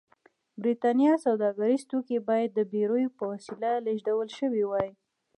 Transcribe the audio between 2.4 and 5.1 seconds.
د بېړیو په وسیله لېږدول شوي وای.